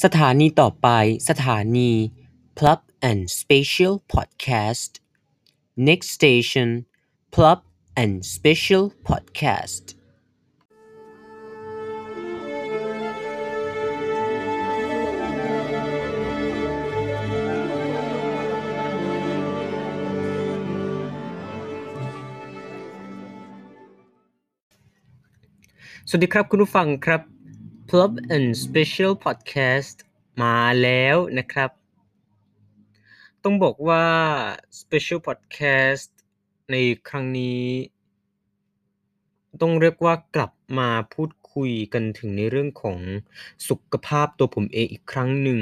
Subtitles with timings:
[0.00, 0.88] สถานีต่อไป
[1.28, 1.90] สถานี
[2.58, 4.92] Plug and Special Podcast
[5.88, 6.68] Next station
[7.34, 7.60] Plug
[8.02, 9.84] and Special Podcast
[26.08, 27.20] สวัสดีครับคุณผู้ฟังครับ
[27.96, 29.96] Plug and Special Podcast
[30.42, 31.70] มาแล้วนะครับ
[33.44, 34.06] ต้องบอกว่า
[34.80, 36.10] Special Podcast
[36.70, 36.76] ใน
[37.08, 37.64] ครั้งนี้
[39.60, 42.98] ต้องเรียกว่ากลับมาพูดคุยกันถึงในเรื่องของ
[43.68, 45.60] สุขภาพตัวผมเองอีกครั้งหนึ่ง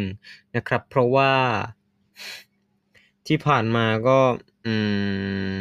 [0.56, 1.33] นะครับ เพราะว่า
[3.27, 4.19] ที่ผ่านมาก็
[4.67, 4.75] อื
[5.55, 5.56] ม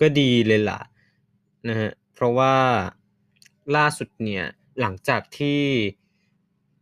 [0.00, 0.80] ก็ดีเลยล่ะ
[1.68, 2.54] นะฮะเพราะว่า
[3.76, 4.46] ล่าสุดเนี่ย
[4.80, 5.62] หลังจากที่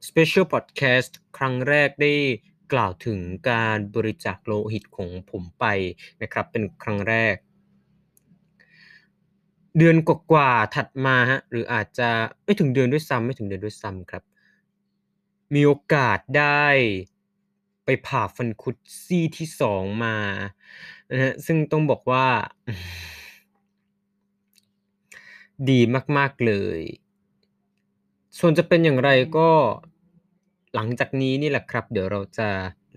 [0.09, 2.15] Special Podcast ครั้งแรกได้
[2.73, 3.18] กล่าวถึง
[3.51, 5.65] การบริจาคโลหิตของผมไป
[6.23, 7.37] นะครับ เป็นครั้งแรก
[9.79, 12.10] เดือนกว่าๆถัดมาฮะหรืออาจจะ
[12.45, 14.23] ไม่ถึงเดือนด้วยซ้ำไม่ถึงเดือนด้วยซ้ำครับ
[15.54, 16.66] มีโอกาสได้
[17.85, 20.16] ไปผ่าฟันคุดซี่ที่สองมา
[21.10, 22.26] นะฮะซึ่งต้องบอกว่า
[25.71, 25.80] ดี
[26.16, 26.80] มาก ๆ เลย
[28.39, 29.51] ส่วนจะเป็นอย่างไรก็
[30.75, 32.49] หลังจากนี้นี่แหละครับ เดี๋ยวเราจะ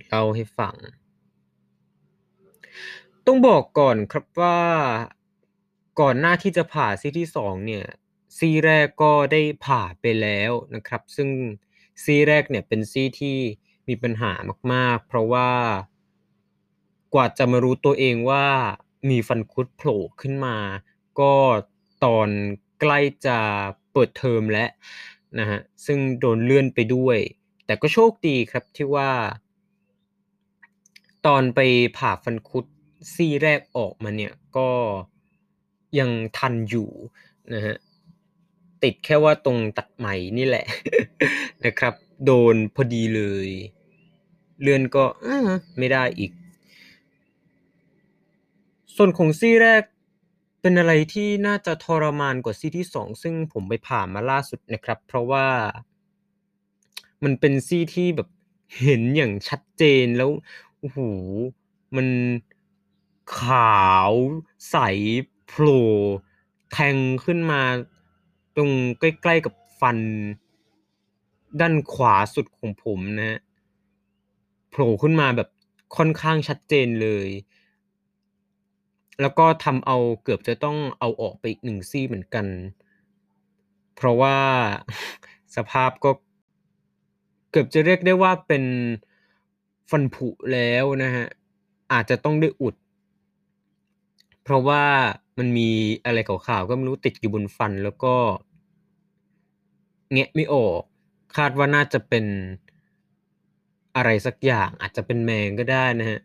[0.08, 0.76] เล่าให้ฟัง
[3.26, 4.60] ต้องบอกก่อนครับว่า
[6.00, 7.86] ก่อนหน้าที่จะผ่าซี่ที่สองเนี่ย
[8.38, 11.30] ซี่แรกก็ได้ผ่าไปแล้วนะครับ ซึ่ง
[12.04, 13.38] ซี่แรกเนี่ยเป็นซี่ที่
[13.88, 14.32] มีปัญหา
[14.74, 15.50] มาก ๆ เพราะว่า
[17.14, 18.46] กว่าจะมารู้ตัวเองว่า
[19.10, 20.58] มีฟันคุดโผล่ขึ้นมา
[21.20, 21.34] ก็
[22.04, 22.30] ตอน
[22.82, 23.38] ใกล้จะ
[23.92, 24.70] เปิดเทอมแล้ว
[25.40, 27.18] นะฮะซึ่งโดนเลื่อนไปด้วย
[27.66, 29.12] แต่ก็โชคดีครับที่ว่า
[31.26, 31.60] ตอนไป
[31.98, 32.66] ผ่าฟันคุด
[33.14, 34.70] ซี่แรกออกมาเนี่ยก็
[36.00, 36.90] ยังทันอยู่
[37.54, 37.76] นะฮะ
[38.84, 40.08] ติดแค่ว่าตรงตัดไหม
[40.38, 40.66] นี่แหละ
[41.66, 41.94] นะครับ
[42.26, 43.50] โดนพอดีเลย
[44.62, 45.06] เลื่อนก็
[45.78, 46.32] ไม่ได้อีก
[48.96, 49.84] ส่วนของซี่แรก
[50.62, 55.48] เป็นอะไรที่น่าจะทรมานกว่าซี่ที่สองซึ่งผมไปผ่านมาล่าสุดนะครับ เพราะว่า
[57.24, 58.30] มันเป็นซี่ที่แบบ
[58.82, 60.30] เห็นอย่างชัดเจนแล้ว
[60.80, 61.00] โอ้โห
[61.96, 62.08] มัน
[63.38, 64.12] ขาว
[64.70, 64.78] ใส
[65.48, 65.86] โผล่
[66.72, 67.62] แทงขึ้นมา
[68.56, 69.98] ตรงใกล้ๆกับฟัน
[71.62, 73.40] ด้านขวาสุดของผมนะ
[74.70, 75.50] โผล่ขึ้นมาแบบ
[75.98, 77.28] ค่อนข้างชัดเจนเลย
[79.22, 82.46] แล้วก็ทำเอาเกือบจะต้องเอาออกไปอีกหนึ่งซี่เหมือนกัน
[83.96, 84.38] เพราะว่า
[85.56, 86.12] สภาพก็
[87.52, 88.64] เกือบจะเรียกได้ว่าเป็น
[89.90, 91.26] ฟันผุแล้วนะฮะ
[91.94, 92.76] อาจจะต้องได้อุด
[94.44, 94.84] เพราะว่า
[95.38, 95.70] มันมี
[96.06, 98.16] อะไรขาวๆก็ไม่รู้ติดอยู่บนฟันแล้วก็
[100.12, 100.82] แงะไม่ออก
[101.38, 102.26] คาดว่าน่าจะเป็น
[103.96, 106.20] อะไรสักอย่างอาจจะเป็นแมงก็ได้นะฮะ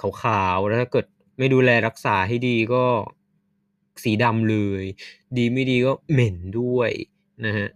[0.00, 2.84] ขาวๆแล้วถ้าเกิด ไม่ดูแลรักษาให้ดีก็
[4.02, 4.84] สีดำเลย
[5.36, 6.90] ดีไม่ดีก็เหม็นด้วย
[7.44, 7.68] นะฮะ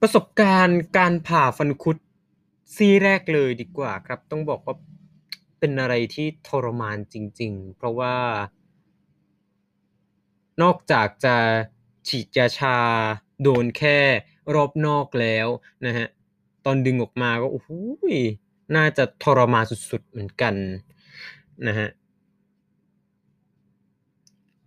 [0.00, 1.96] ประสบการณ์การผ่าฟันคุด
[2.74, 4.76] ซี่แรกเลยดีกว่าครับ ต้องบอกว่า
[5.58, 8.16] เป็นอะไรที่ทรมานจริง ๆ เพราะว่า
[10.62, 11.36] นอกจากจะ
[12.08, 12.78] ฉีดยาชา
[13.42, 13.98] โดนแค่
[14.54, 15.48] รอบนอกแล้ว
[15.86, 16.06] นะฮะ
[16.64, 17.70] ตอนดึงออกมาก็โอ้โห
[18.76, 20.54] น่าจะทรมานสุดๆเหมือนกัน
[21.66, 21.88] นะฮะ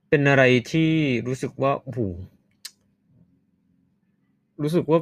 [0.10, 0.92] เป็นอะไรที่
[1.28, 2.00] รู้สึกว่าโอ้โห
[4.62, 5.00] รู้สึกว่า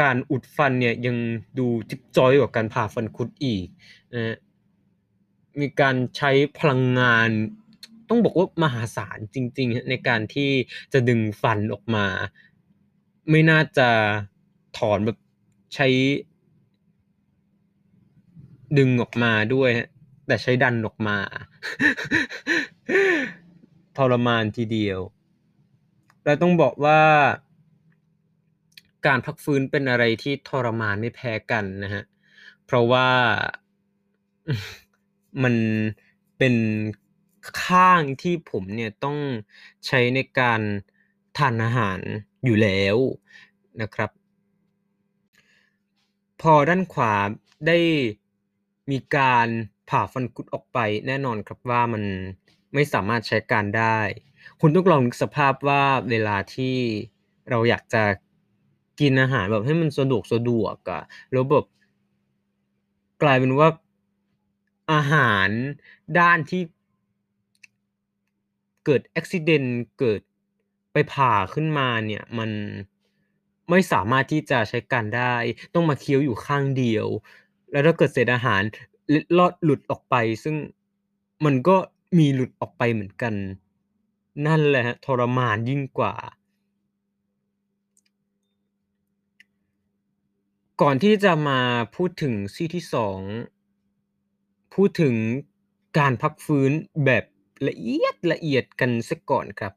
[0.00, 1.16] การอุดฟันเนี่ยยัง
[1.58, 3.66] ดูจิ๊บจอยกว่าการผ่าฟันคุดอีก
[4.14, 4.36] นะฮะ
[5.60, 7.28] มีการใช้พลังงาน
[8.08, 10.50] ต้องบอกว่ามหาศาลจริงๆ ในการที่
[10.92, 12.06] จะดึงฟันออกมา
[13.30, 13.88] ไม่น่าจะ
[14.78, 15.18] ถอนแบบ
[15.74, 15.88] ใช้
[18.78, 19.70] ดึงออกมาด้วย
[20.26, 21.16] แต่ใช้ดันออกมา
[23.96, 25.00] ทรมานทีเดียว
[26.24, 27.00] แล้วต้องบอกว่า
[29.06, 32.02] การพักฟื้นเป็นอะไรที่ทรมานไม่แพ้กันนะฮะ
[32.64, 33.08] เพราะว่า
[35.42, 35.54] มัน
[36.38, 36.54] เป็น
[37.64, 39.18] ข้างที่ผมเนี่ยต้อง
[39.86, 40.60] ใช้ในการ
[41.38, 42.00] ทานอาหาร
[42.44, 42.96] อยู่แล้ว
[43.82, 44.10] นะครับ
[46.40, 47.14] พอด้านขวา
[47.66, 47.78] ได้
[48.90, 49.48] มีการ
[49.90, 52.02] ผ่าฟันคุดออกไป แน่นอนครับว่ามัน
[52.74, 53.98] ไม่สามารถใช้การได้
[54.60, 56.76] คุณต้องลองนึกสภาพว่าเวลาที่
[57.50, 58.02] เราอยากจะ
[59.00, 61.02] กินอาหารแบบให้มันสะดวกสะดวกอะ
[61.32, 61.64] แล้วแบบ
[63.22, 63.68] กลายเป็นว่า
[64.92, 65.48] อาหาร
[66.18, 66.62] ด้านที่
[68.84, 70.20] เกิดอุบิเหตุเกิด
[70.92, 72.50] ไปผ่าขึ้นมาเนี่ยมัน
[73.70, 75.34] ไม่สามารถที่จะใช้การได้
[75.74, 77.06] ต้องมาเคี้ยวอยู่ข้างเดียว
[77.70, 78.62] แล้วถ้าเกิดเศษอาหาร
[79.38, 80.14] ลอดหลุดออกไป
[80.44, 80.56] ซึ่ง
[81.44, 81.76] มันก็
[82.18, 83.34] มีหลุดออกไปเหมือนกัน
[84.46, 86.14] นั่นแหละครับทรมานยิ่งกว่า
[90.80, 91.60] ก่อนที่จะมา
[91.96, 95.14] พูดถึงซี่ที่2พูดถึง
[95.98, 96.72] การพักฟื้น
[97.04, 97.24] แบบ
[97.68, 99.74] ละเอียดละเอียดกันเสียก่อนครับ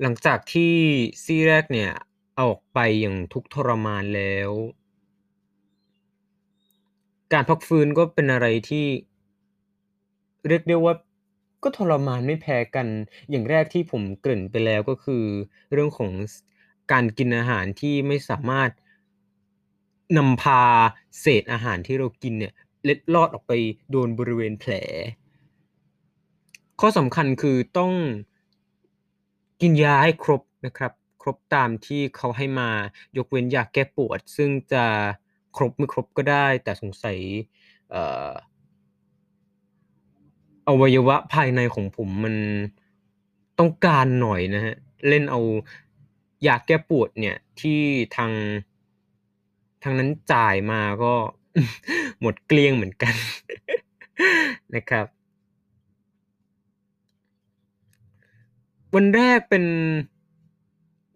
[0.00, 0.74] หลังจากที่
[1.24, 1.90] ซี่แรกเนี่ย
[2.40, 4.50] ออกไปอย่างทุกทรมานแล้ว
[7.32, 8.86] การพักฟื้นก็เป็นอะไรที่
[10.48, 10.94] เรียกได้ว่า
[11.62, 12.86] ก็ทรมานไม่แพ้กัน
[13.30, 15.24] อย่างแรกที่ผมเกริ่นไปแล้วก็คือ
[15.72, 16.10] เรื่องของ
[16.92, 18.70] การกินอาหารที่ไม่สามารถ
[20.16, 20.62] นำพา
[21.20, 22.52] เศษอาหารที่เรากินเนี่ย
[22.84, 23.52] เล็ดลอดออกไป
[23.90, 24.72] โดนบริเวณแผล
[26.80, 27.92] ข้อสำคัญคือต้อง
[29.60, 30.92] กินยาให้ครบนะครับ
[31.22, 32.70] ครบตามที่เขาให้มา
[33.16, 34.84] ยกเว้นยาแก้ปวด ซึ่งจะ
[35.56, 37.18] ครบไม่ครบก็ได้ แต่สงสัย
[40.68, 42.34] อวัยวะภายในของผมมัน
[43.58, 44.74] ต้องการหน่อยนะครับ
[45.08, 45.40] เล่นเอา
[46.46, 47.80] ยาแก้ปวดเนี่ยที่
[48.16, 48.32] ทาง
[49.82, 51.14] ทางนั้นจ่ายมาก็
[52.20, 53.14] หมดเกลี้ยงเหมือนกัน
[54.74, 55.06] นะครับ
[58.94, 59.64] วันแรกเป็น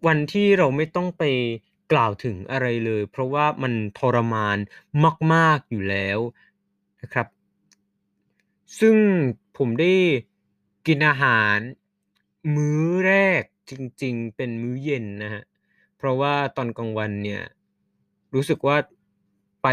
[0.07, 1.23] วันที่เราไม่ต้องไป
[1.91, 4.57] กล่าวถึงอะไรเลย เพราะว่ามันทรมาน
[5.33, 6.19] มาก ๆอยู่แล้ว
[7.01, 7.27] นะครับ
[8.79, 8.95] ซึ่ง
[9.57, 9.93] ผมได้
[10.87, 11.57] กินอาหาร
[12.55, 13.71] มื้อแรกจ
[14.03, 15.43] ริง ๆ เป็นมื้อเย็นนะครับ
[15.97, 17.41] เพราะว่าตอนกลางวันเนี่ย
[18.33, 18.77] รู้สึกว่า
[19.63, 19.67] ไป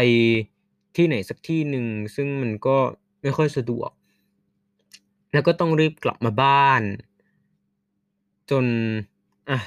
[0.95, 1.85] ที่ไหนสักที่หนึ่ง
[2.15, 2.77] ซึ่งมันก็
[3.21, 3.91] ไม่ค่อยสะดวก
[5.33, 6.81] แล้วก็ต้องรีบกลับมาบ้าน
[8.51, 8.65] จน
[9.49, 9.59] อะ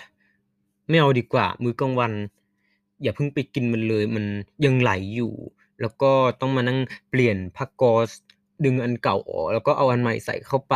[0.88, 2.12] ไม่เอาดีกว่า มื้อกลางวัน
[3.02, 4.24] อย่าเพิ่งไปกินมันเลยมัน
[4.64, 5.34] ยังไหลอยู่
[5.80, 6.78] แล้วก็ต้องมานั่ง
[7.10, 8.10] เปลี่ยนผ้ากอซ
[8.64, 10.74] ดึงอันเก่าออกแล้วก็เอาอันใหม่ใส่เข้าไป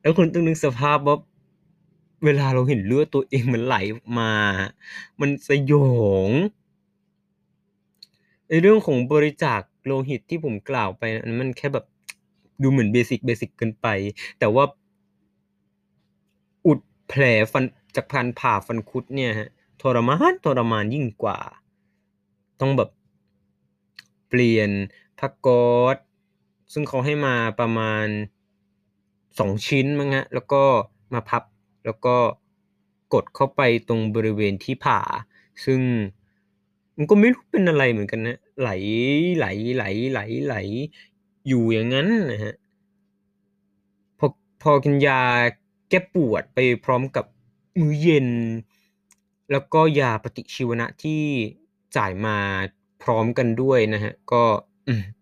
[0.00, 1.16] แล้วคุณต้องนึกสภาพว่า
[2.24, 3.76] เวลาเราเห็นเลือดตัวเองมันไหล
[4.18, 4.32] มา
[5.20, 5.90] มันสยอ
[6.28, 6.30] ง
[8.48, 11.84] ในเรื่องของบริจาคโลหิตที่ผมกล่าวไปนั้นมันแค่แบบ
[12.62, 13.86] ดูเหมือน basic basic เกินไป
[14.38, 14.64] แต่ว่า
[16.66, 16.78] อุด
[17.08, 17.22] แผล
[17.52, 17.64] ฟัน
[17.96, 19.48] จากการผ่าฟันคุดเนี่ยครับ
[19.82, 21.38] ทรมานทรมานยิ่งกว่า
[22.60, 22.90] ต้องแบบ
[24.28, 24.70] เปลี่ยน
[25.18, 25.96] ผ้าก๊อซ
[26.72, 28.06] ซึ่งเขาให้มาประมาณ
[28.86, 30.62] 2ชิ้นมั้งครับแล้วก็
[31.12, 31.42] มาพับ
[31.84, 32.16] แล้วก็
[33.14, 35.00] กดเข้าไปตรงบริเวณที่ผ่า
[35.64, 35.80] ซึ่ง
[36.96, 38.70] มันก็ไม่รู้เป็นอะไรเหมือนกันครับไหล
[39.36, 39.46] ไหล
[39.76, 40.54] ไหลไหลไหล
[41.48, 42.54] อยู่อย่างงั้นนะครับ
[44.18, 44.26] พอ
[44.62, 45.20] พอกินยา
[45.90, 47.24] แก้ปวดไปพร้อมกับ
[47.80, 48.28] มื้อเย็น
[49.50, 51.22] แล้วก็ยาปฏิชีวนะที่
[51.96, 52.36] จ่ายมา
[53.02, 54.44] พร้อมกันด้วยนะครับก็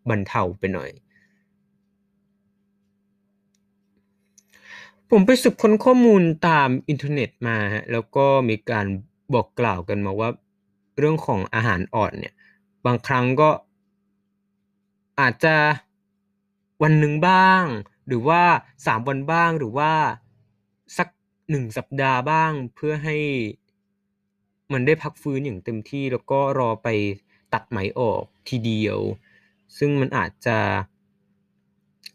[0.09, 0.91] บรรเทาไปหน่อย
[5.11, 8.87] ผมไปสืบค้นข้อมูลตามอินเทอร์เน็ตมาครับแล้วก็มีการ
[9.35, 10.29] บอกกล่าวกันมาว่า
[10.99, 12.35] เรื่องของอาหารอ่อนเนี่ย
[12.87, 13.51] บางครั้งก็
[15.21, 15.57] อาจจะ
[16.83, 17.65] วันหนึ่งบ้าง
[18.07, 18.43] หรือว่า
[18.77, 19.93] 3วันบ้างหรือว่า
[21.45, 23.17] สัก1สัปดาห์บ้าง เพื่อให้
[24.73, 26.89] มันได้พักฟื้นอย่างเต็มที่แล้วก็รอไป
[27.53, 28.99] ตัดไหมออกทีเดียว
[29.79, 30.59] ซึ่งมันอาจจะ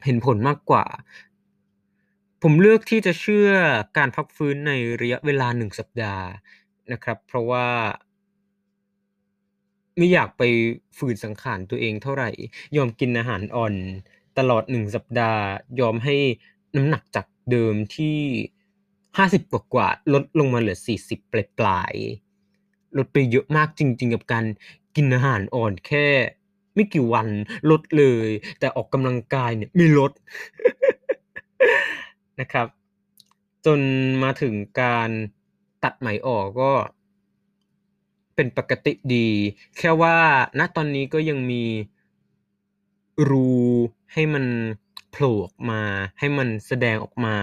[0.06, 0.86] เห็นผลมากกว่า
[2.42, 3.50] ผมเลือกที่จะเชื่อ
[3.98, 4.72] การพักฟื้นใน
[5.02, 6.26] ระยะเวลา1สัปดาห์
[6.92, 7.68] นะครับ เพราะว่า
[9.98, 10.44] ไม่อยากไป
[10.98, 12.30] ฝืนสังขารตัวเองเท่าไหร่
[12.78, 13.76] ยอมกินอาหารอ่อน
[14.38, 15.44] ตลอด1สัปดาห์
[15.80, 16.16] ยอมให้
[16.76, 18.18] น้ำหนักจากเดิมที่
[19.18, 24.46] 50กว่าลดลงมาเหลือ40ปลายๆลดไปเยอะมากจริง ๆ กับการ
[24.96, 26.08] กินอาหารอ่อนแค่
[26.76, 27.28] ไม่กี่วัน
[27.70, 30.12] ลดเลย แต่ออกกำลังกายเนี่ยไม่ลด
[32.40, 32.68] นะครับ
[33.66, 33.80] จน
[34.24, 35.10] มาถึงการ
[35.84, 36.72] ตัดไหมออกก็
[38.36, 39.30] เป็นปกติดี
[39.78, 40.18] แค่ว่า
[40.60, 41.64] ณตอนนี้ก็ยังมี
[43.30, 43.50] รู
[44.14, 44.46] ให้มัน
[45.12, 45.82] โผล่ออกมา
[46.20, 47.36] ให้มันแสดงออกมา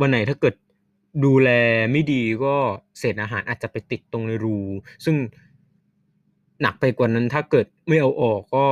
[0.00, 0.54] วันไหนถ้าเกิด
[1.24, 1.50] ดูแล
[1.92, 2.56] ไม่ดีก็
[2.98, 4.58] เศษอาหารอาจจะไปติดตรงในรู
[5.04, 5.16] ซึ่ง
[6.60, 8.66] หนักไปกว่านั้นถ้าเกิดไม่เอาออกก็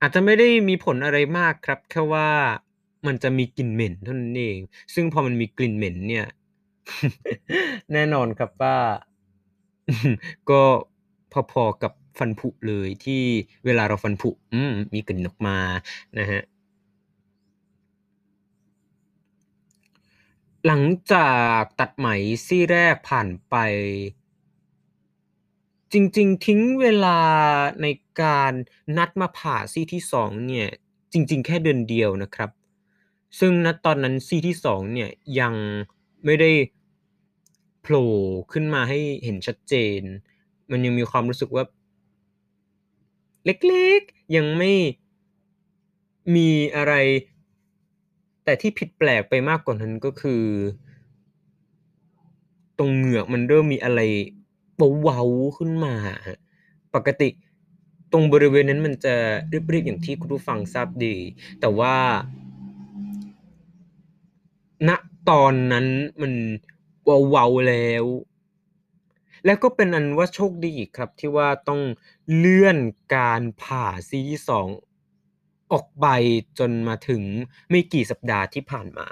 [0.00, 2.28] อาจจะไม่ได้มีผลอะไรมากครับ แค่ว่า
[3.06, 4.58] มันจะมีกลิ่นเหม็นเท่านั้นเอง
[4.94, 6.26] ซึ่งพอมันมีกลิ่นเหม็นเนี่ย
[7.92, 8.76] แน่นอนครับว่า
[10.50, 10.62] ก็
[11.52, 13.22] พอๆกับฟันผุเลยที่
[13.64, 14.56] เวลาเราฟันผุม
[14.94, 15.58] มีกลิ่นออกมา
[16.18, 16.38] นะครั
[20.66, 22.08] หลังจากตัดไหม
[22.46, 23.54] ซี่แรกผ่านไป
[25.92, 27.20] จริง ๆ ทิ้งเวลา
[27.82, 27.86] ใน
[28.20, 28.52] การ
[28.96, 30.68] นัดมาผ่าซี่ที่2เนี่ย
[31.12, 32.50] จริง ๆ แค่เดือนเดียวนะครับ
[33.38, 35.54] ซึ่งณตอนนั้นซี่ที่2เนี่ย ยัง
[36.24, 36.50] ไม่ได้
[37.80, 38.10] โผล่
[38.52, 40.00] ขึ้นมาให้เห็นชัดเจน
[40.70, 41.64] มันยังมีความรู้สึกว่า
[43.44, 44.72] เล็กๆ ยังไม่
[46.34, 46.94] มีอะไร
[48.44, 50.44] แต่ที่ผิดแปลกไปมากกว่านั้นก็คือ
[52.78, 54.00] ตรงเหงือกมันเริ่มมีอะไร
[55.02, 55.94] เว้าๆขึ้นมา
[56.94, 57.28] ปกติ
[58.12, 59.14] ตรงบริเวณนั้นมันจะ
[59.48, 61.16] เรียบๆอย่างที่คุณผู้ฟังทราบดี
[61.60, 61.96] แต่ว่า
[64.88, 64.90] ณ
[65.30, 65.86] ตอนนั้น
[66.22, 66.32] มัน
[67.04, 68.04] เว้าๆแล้ว
[69.44, 71.80] แล้วก็เป็นอันว่าโชคดีครับที่ว่าต้อง
[72.36, 72.78] เลื่อน
[73.14, 74.91] การผ่าซี่ที่2
[75.72, 76.06] ออกไป
[76.58, 77.22] จนมาถึง
[77.70, 79.08] ไม่กี่สัปดาห์ที่ผ่านมา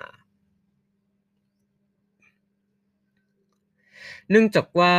[4.30, 4.94] เนื่องจากว่า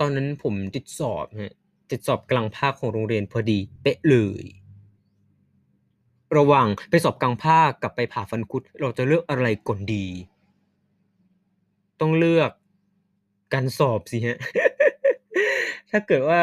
[0.00, 1.52] ตอนนั้นผมติดสอบครับ
[1.90, 4.44] ติดสอบกลางภาคของโรงเรียนพอดีเป๊ะเลย
[6.36, 10.06] ระหว่างไปสอบกลางภาคกับไปผ่าฟันคุด เราจะเลือกอะไรก่อนดี
[12.00, 12.50] ต้องเลือก
[13.52, 14.36] การสอบสิครับ
[15.90, 16.42] ถ้าเกิดว่า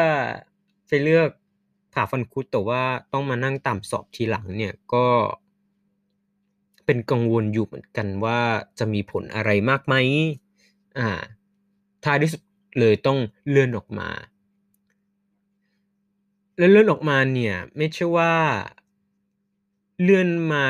[0.88, 1.30] ไปเลือก
[1.96, 5.06] ผ่าฟันคุดแต่ว่าต้องมานั่งตามสอบทีหลังเนี่ยก็
[6.86, 8.40] เป็นกังวลอยู่เหมือนกันว่า
[8.78, 9.94] จะมีผลอะไรมากไหม
[10.98, 11.08] อ่า
[12.04, 12.42] ท้ายที่สุด
[12.80, 14.08] เลยต้องเลื่อนออกมา
[16.58, 18.32] แล้วเลื่อนออกมาเนี่ยไม่ใช่ว่า
[20.02, 20.66] เลื่อนมา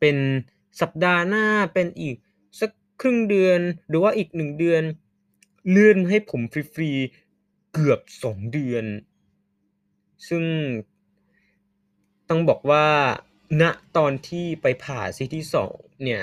[0.00, 0.16] เป็น
[0.80, 2.16] สัปดาห์หน้าเป็นอีก
[2.60, 4.82] สักครึ่งเดือนหรือว่าอีก1เดือน
[5.70, 6.40] เลื่อนให้ผม
[6.74, 8.84] ฟรีๆเกือบ2เดือน
[10.28, 10.44] ซึ่ง
[12.28, 12.86] ต้องบอกว่า
[13.60, 13.64] ณ
[13.96, 16.22] ตอนที่ไปผ่าซีที่2เนี่ย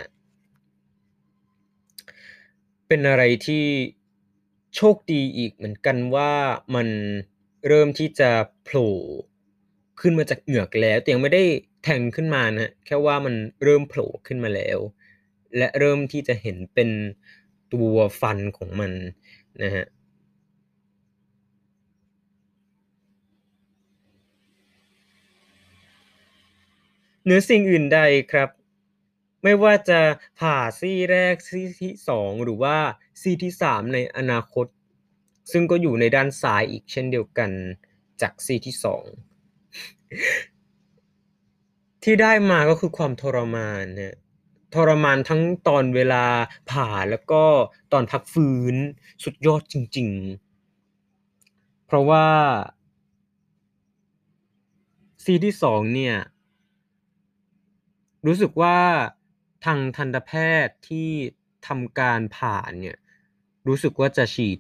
[2.88, 3.66] เป็นอะไรที่
[4.76, 6.32] โชคดีอีกเหมือนกันว่า
[6.76, 6.88] มัน
[7.68, 8.30] เริ่มที่จะ
[8.64, 8.94] โผล่
[10.02, 11.44] ขึ้นมาจากเหงือกแล้ว แต่ยังไม่ได้
[11.84, 14.80] แทงขึ้นมานะแค่ว่ามันเริ่มโผล่ขึ้นมาแล้ว
[15.58, 16.90] และเริ่มที่จะเห็นเป็น
[17.74, 18.92] ตัวฟันของมัน
[19.64, 19.84] นะครั
[27.30, 28.00] เหนือสิ่งอื่นใด
[28.32, 28.50] ครับ
[29.44, 30.00] ไม่ว่าจะ
[30.40, 32.78] ผ่าซี่แรกซี่ที่2หรือว่า
[33.22, 34.68] ซี่ที่3ในอนาคต
[35.52, 37.52] ซึ่งก็อยู่ในด้านซ้ายอีกเช่นเดียวกัน
[38.22, 38.76] จากซี่ที่
[41.20, 44.16] 2ที่ได้มาก็คือความทรมานครับ
[44.76, 46.26] ทรมานทั้งตอนเวลา
[46.72, 47.44] ผ่าแล้วก็
[47.92, 48.76] ตอนพักฟื้น
[49.24, 50.10] สุดยอดจริง
[50.98, 52.28] ๆ เพราะว่า
[55.24, 56.16] ซีที่2เนี่ย
[58.26, 58.78] รู้สึกว่า
[59.66, 60.32] ทางทันตแพ
[60.66, 61.10] ทย์ที่
[61.68, 62.98] ทำการผ่าเนี่ย
[63.68, 64.60] รู้สึกว่าจะฉีด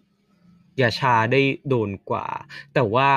[0.82, 2.28] ยาชาได้โดนกว่า
[2.74, 3.12] แต่ว่า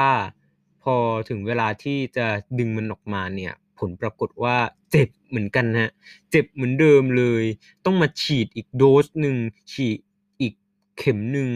[0.83, 0.95] พอ
[1.29, 2.27] ถึงเวลาที่จะ
[2.59, 4.57] ดึงมันออกมาเนี่ย ผลปรากฏว่า
[4.91, 5.91] เจ็บเหมือนกันครับ
[6.31, 7.45] เจ็บเหมือนเดิมเลย
[7.85, 9.37] ต้องมาฉีดอีกโดสหนึ่ง
[9.73, 9.99] ฉีด
[10.41, 10.55] อีก
[10.99, 11.51] เข็มหนึ่ง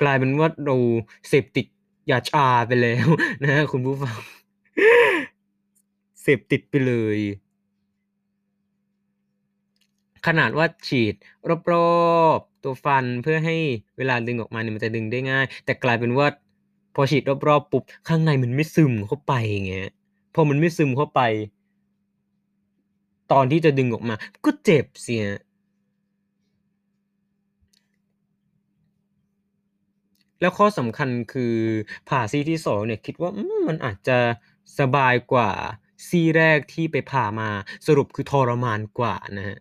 [0.00, 0.76] กลายเป็นว่าเรา
[1.28, 1.66] เสพติด
[2.10, 3.06] ยาชาไปแล้ว
[3.44, 4.16] นะคุณผู้ฟัง
[6.26, 7.18] เสพติดไปเลย
[10.26, 11.14] ขนาดว่าฉีด
[11.72, 11.74] ร
[12.08, 13.56] อบๆตัวฟันเพื่อให้
[13.98, 16.26] เวลาดึงออกมาเนี่ยมันจะดึงได้ง่าย แต่กลายเป็นว่า
[16.94, 19.32] พอฉีดรอบๆปุ๊บข้างในมันไม่ซึมเข้าไป
[19.64, 19.92] ไงครับ
[20.34, 21.20] พอมันไม่ซึมเข้าไป
[23.32, 24.14] ตอนที่จะดึงออกมา
[24.44, 25.40] ก็เจ็บเสิครับ
[30.40, 31.54] แล้วข้อสำคัญคือ
[32.08, 33.30] ผ่าซี่ที่2เนี่ยคิดว่า
[33.68, 34.18] มันอาจจะ
[34.78, 35.50] สบายกว่า
[36.08, 37.48] ซี่แรกที่ไปผ่ามา
[37.86, 39.56] สรุปคือทรมานกว่านะครับ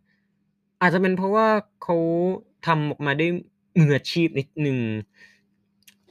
[0.81, 1.47] อาจจะเป็นเพราะว่า
[1.83, 1.97] เขา
[2.65, 3.27] ทำออกมาได้
[3.77, 4.79] มืออาชีพนิดหนึ่ง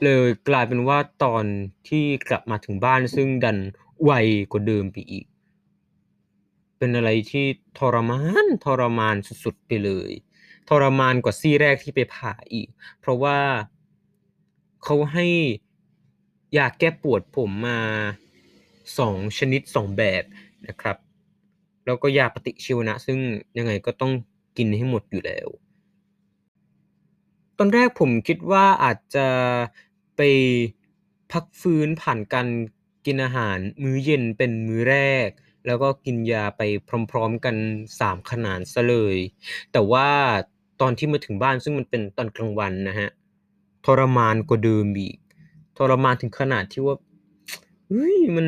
[0.03, 1.45] เลยกลายเป็นว่าตอน
[1.87, 3.57] ที่กลับมาถึงบ้านซึ่งดัน
[4.03, 4.11] ไว
[4.51, 5.25] กว่าเดิมไปอีก
[6.77, 7.45] เป็นอะไรที่
[7.79, 10.11] ทรมานทรมานสุดๆไปเลย
[10.69, 12.67] ทรมานกว่าซี่แรกที่ไปผ่าอีก
[12.99, 13.39] เพราะว่า
[14.83, 15.27] เขาให้
[16.57, 17.79] ยาแก้ปวดผมมา
[18.93, 20.23] 2 ชนิด 2 แบบ
[20.67, 20.97] นะครับ
[21.85, 23.19] แล้วก็ยาปฏิชีวนะ ซึ่ง
[23.57, 24.11] ยังไงก็ต้อง
[24.57, 25.47] กินให้หมดอยู่แล้ว
[27.57, 29.27] ตอนแรกผมคิดว่าอาจจะ
[30.15, 30.21] ไป
[31.31, 32.47] พักฟื้นผ่านการ
[33.05, 35.29] กินอาหารมื้อเย็นเป็นมื้อแรก
[35.67, 36.61] แล้วก็กินยาไป
[37.11, 37.55] พร้อมๆกัน
[37.99, 39.17] 3 ขนาดซะเลย
[39.71, 40.07] แต่ว่า
[40.81, 43.09] ตอนที่มาถึงบ้านซึ่งมันเป็นตอนกลางวันนะครับ
[43.85, 45.17] ทรมานกว่าเดิมอีก
[45.77, 46.95] ทรมานถึงขนาดที่ว่า
[47.89, 48.47] เฮ้ยมัน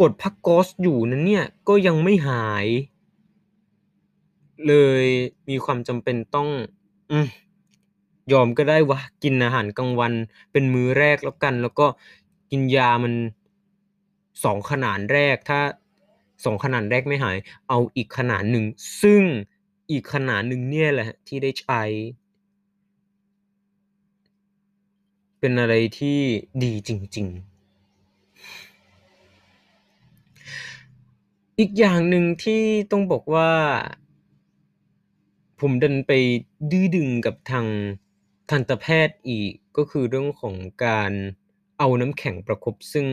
[0.00, 2.66] กดพักก๊อซอยู่นะเนี่ยก็ยังไม่หาย
[4.66, 5.04] เลย
[5.48, 6.48] มีความจำเป็นต้อง
[7.10, 7.18] อื
[8.32, 10.12] ยอมก็ได้วะกินอาหารกลางวัน
[10.52, 11.86] เป็นมื้อแรกแล้วกัน แล้วก็
[12.50, 13.14] กินยามัน
[14.44, 15.60] 2ขนานแรกถ้า
[16.44, 17.36] 2ขนานแรกไม่หาย
[17.68, 18.64] เอาอีกขนานหนึ่ง
[19.02, 19.22] ซึ่ง
[19.90, 21.82] อีกขนานหนึ่งเนี่ยแหละที่ได้ใช้
[25.38, 26.18] เป็นอะไรที่
[26.64, 27.53] ดีจริง ๆ
[31.58, 33.50] อีกอย่างหนึ่งที่ต้องบอกว่า
[35.60, 36.12] ผมดันไป
[36.70, 37.66] ดื้อดึงกับทาง
[38.50, 41.12] ทันตแพทย์อีก ก็คือเรื่องของการ
[41.78, 43.06] เอาน้ำแข็งประคบ ซึ่ง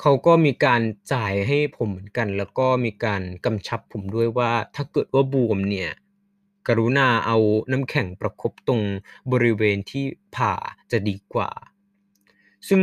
[0.00, 5.90] เขาก็มีการจ่ายให้ผมเหมือนกัน แล้วก็มีการกำชับผมด้วยว่า ถ้าเกิดว่าบวมเนี่ย
[6.68, 7.36] กรุณาเอา
[7.72, 8.82] น้ำแข็งประคบตรง
[9.32, 10.04] บริเวณที่
[10.36, 10.54] ผ่า
[10.90, 11.50] จะดีกว่า
[12.68, 12.82] ซึ่ง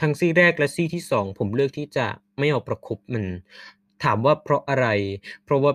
[0.00, 2.06] ทั้งซี่แรกและซี่ที่2ผมเลือกที่จะ
[2.38, 3.24] ไม่เอาประคบมัน
[4.04, 4.86] ถามว่าเพราะอะไร
[5.44, 5.72] เพราะว่า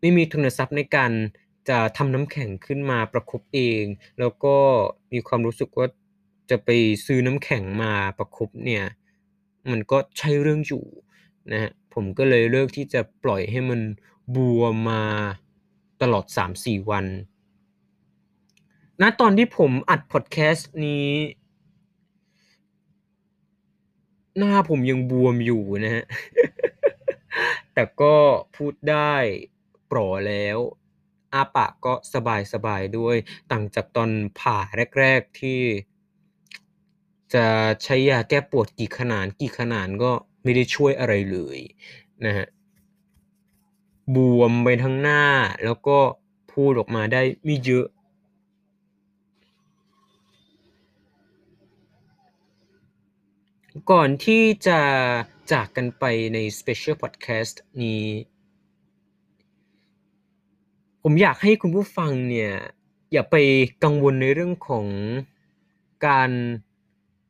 [0.00, 1.12] ไม่มีทุนทรัพย์ในการ
[1.68, 3.84] จะทำน้ำแข็งขึ้นมาประคบเอง
[4.18, 4.56] แล้วก็
[5.12, 5.86] มีความรู้สึกว่า
[6.50, 6.70] จะไป
[7.06, 8.84] ซื้อน้ำแข็งมาประคบเนี่ย
[9.70, 10.84] มันก็ใช่เรื่องอยู่
[11.52, 13.80] นะครับผมก็เลยเลือกที่จะปล่อยให้มัน
[14.34, 15.02] บวมมา
[16.02, 16.24] ตลอด
[16.56, 17.06] 3-4 วัน
[19.00, 21.06] ณตอนที่ผมอัดพอดแคสต์นี้
[24.38, 26.04] หน้าผมยังบวมอยู่นะครับ
[27.74, 28.16] แต่ก็
[28.56, 29.14] พูดได้
[29.90, 30.58] ปร๋อแล้ว
[31.34, 31.94] อาปากก็
[32.52, 33.16] สบายๆด้วย
[33.52, 34.58] ต่างจากตอนผ่า
[34.98, 35.60] แรก ๆที่
[37.34, 37.46] จะ
[37.82, 41.58] ใช้ยาแก้ปวดกี่ขนานกี่ขนานก็ไม่ได้ช่วยอะไรเลย
[42.26, 42.48] นะครับ
[44.14, 45.22] บวมไปทั้งหน้า
[45.64, 45.98] แล้วก็
[46.52, 47.86] พูดออกมาได้ไม่เยอะ
[53.90, 54.80] ก่อนที่จะ
[55.52, 56.04] จากกันไป
[56.34, 58.06] ใน Special Podcast นี้
[61.02, 62.52] ผมอยากให้คุณผู้ฟังเนี่ย
[63.12, 63.36] อย่าไป
[63.84, 64.86] กังวลในเรื่องของ
[66.06, 66.30] การ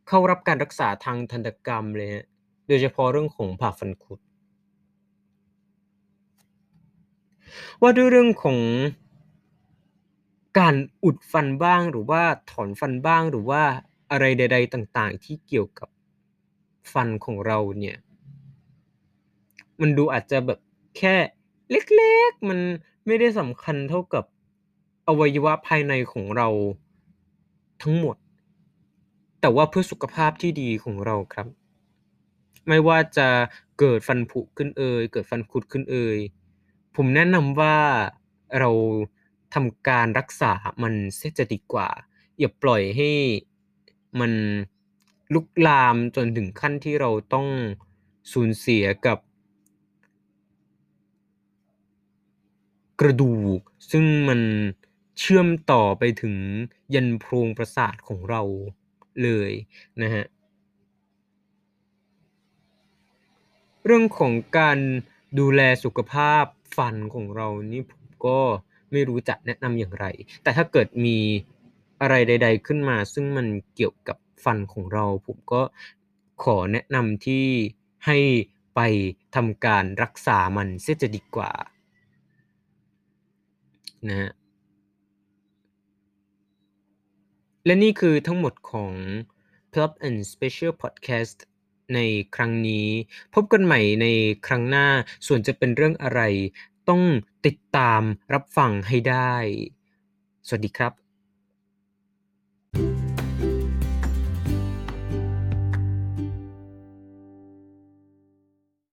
[0.09, 2.11] เข้ารับการรักษาทางทันตกรรมเลย
[2.69, 4.19] โดยเฉพาะเรื่องของผ่าฟันคุด
[7.81, 8.59] ว่าด้วยเรื่องของ
[10.59, 10.75] การ
[11.05, 13.63] อุดฟันบ้างหรือว่าถอนฟันบ้างหรือว่า
[14.11, 15.89] อะไรใด ๆ ต่าง ๆ ที่เกี่ยวกับ
[16.93, 17.97] ฟันของเราเนี่ย
[19.81, 20.59] มันดูอาจจะแบบ
[20.99, 21.15] แค่
[21.71, 22.61] เล็กๆ มัน
[23.07, 24.25] ไม่ได้สำคัญเท่ากับ
[25.09, 26.49] อวัยวะภายในของเรา
[27.83, 28.17] ทั้งหมด
[29.41, 31.47] แต่ว่าเพื่อสุขภาพที่ดีของเราครับ
[32.69, 33.29] ไม่ว่าจะ
[33.79, 36.19] เกิดฟันผุขึ้นเอยเกิดฟันคุดขึ้นเอย
[36.97, 37.77] ผมแนะนำว่า
[38.59, 38.71] เรา
[39.55, 41.89] ทำการรักษามันเสียจะดีกว่า
[42.39, 43.11] อย่าปล่อยให้
[44.21, 44.33] มัน
[45.35, 47.47] ลุกลามจนถึงขั้นที่เราต้อง
[48.33, 49.19] สูญเสียกับ
[53.01, 54.41] กระดูก ซึ่งมัน
[55.19, 56.35] เชื่อมต่อไปถึง
[56.95, 58.43] ยันโพรงประสาทของเรา
[59.23, 59.53] เลย
[60.03, 60.25] นะครับ
[63.85, 64.79] เรื่องของการ
[65.39, 66.45] ดูแลสุขภาพ
[66.77, 68.39] ฟันของเรานี่ผมก็
[68.93, 70.07] ไม่รู้จะแนะนำอย่างไร
[70.43, 71.19] แต่ถ้าเกิดมี
[72.01, 75.63] อะไรใด ๆ ขึ้นมา ซึ่งมันเกี่ยวกับ ฟันของเรา ผมก็
[76.43, 77.47] ขอแนะนำที่
[78.07, 78.19] ให้
[78.75, 78.81] ไป
[79.35, 81.53] ทำการรักษามันเสียจะดีกว่า
[84.09, 84.31] นะครับ
[87.65, 88.93] และนี่คือทั้งหมดของ
[89.73, 91.39] Plot and Special Podcast
[91.95, 91.99] ใน
[92.35, 92.89] ครั้งนี้
[93.35, 94.07] พบกันใหม่ใน
[94.47, 94.87] ครั้งหน้า
[95.27, 96.21] ส่วนจะเป็นเรื่องอะไร
[96.89, 97.03] ต้อง
[97.47, 98.03] ติดตาม
[98.35, 99.35] รับฟังให้ได้
[100.47, 101.00] สวัสดีครับ